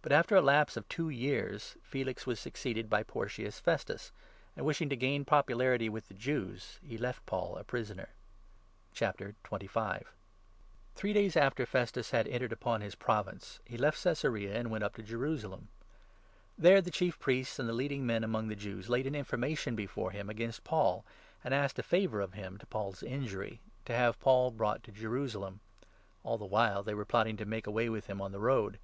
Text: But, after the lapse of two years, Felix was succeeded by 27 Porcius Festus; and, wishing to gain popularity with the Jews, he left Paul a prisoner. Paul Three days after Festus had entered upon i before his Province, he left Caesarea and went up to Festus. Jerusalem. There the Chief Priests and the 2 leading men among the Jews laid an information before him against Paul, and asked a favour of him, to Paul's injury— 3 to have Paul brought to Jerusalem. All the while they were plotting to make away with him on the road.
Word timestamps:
But, 0.00 0.12
after 0.12 0.36
the 0.36 0.42
lapse 0.42 0.76
of 0.76 0.88
two 0.88 1.08
years, 1.08 1.76
Felix 1.82 2.24
was 2.24 2.38
succeeded 2.38 2.88
by 2.88 3.02
27 3.02 3.06
Porcius 3.12 3.58
Festus; 3.58 4.12
and, 4.54 4.64
wishing 4.64 4.88
to 4.90 4.94
gain 4.96 5.24
popularity 5.24 5.88
with 5.88 6.06
the 6.06 6.14
Jews, 6.14 6.78
he 6.86 6.96
left 6.96 7.26
Paul 7.26 7.56
a 7.56 7.64
prisoner. 7.64 8.10
Paul 8.94 10.00
Three 10.94 11.12
days 11.12 11.36
after 11.36 11.66
Festus 11.66 12.12
had 12.12 12.28
entered 12.28 12.52
upon 12.52 12.74
i 12.80 12.86
before 12.86 12.86
his 12.86 12.94
Province, 12.94 13.58
he 13.64 13.76
left 13.76 14.00
Caesarea 14.04 14.54
and 14.56 14.70
went 14.70 14.84
up 14.84 14.92
to 14.92 14.96
Festus. 15.02 15.10
Jerusalem. 15.10 15.68
There 16.56 16.80
the 16.80 16.92
Chief 16.92 17.18
Priests 17.18 17.58
and 17.58 17.68
the 17.68 17.72
2 17.72 17.76
leading 17.76 18.06
men 18.06 18.22
among 18.22 18.46
the 18.46 18.54
Jews 18.54 18.88
laid 18.88 19.08
an 19.08 19.16
information 19.16 19.74
before 19.74 20.12
him 20.12 20.30
against 20.30 20.62
Paul, 20.62 21.04
and 21.42 21.52
asked 21.52 21.80
a 21.80 21.82
favour 21.82 22.20
of 22.20 22.34
him, 22.34 22.56
to 22.58 22.66
Paul's 22.66 23.02
injury— 23.02 23.58
3 23.86 23.86
to 23.86 23.94
have 23.96 24.20
Paul 24.20 24.52
brought 24.52 24.84
to 24.84 24.92
Jerusalem. 24.92 25.58
All 26.22 26.38
the 26.38 26.44
while 26.46 26.84
they 26.84 26.94
were 26.94 27.04
plotting 27.04 27.36
to 27.38 27.44
make 27.44 27.66
away 27.66 27.88
with 27.88 28.06
him 28.06 28.22
on 28.22 28.30
the 28.30 28.38
road. 28.38 28.78